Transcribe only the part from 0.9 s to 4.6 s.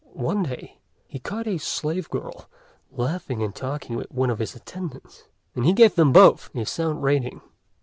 he caught a slave girl laughing and talking with one of his